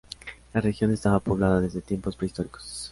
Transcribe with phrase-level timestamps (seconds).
[0.55, 2.79] La región estaba poblada desde tiempos prehistóricos.